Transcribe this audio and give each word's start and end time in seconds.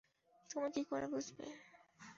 তুমি 0.49 0.69
কী 0.75 0.81
করে 0.89 1.07
বুঝবে? 1.07 1.45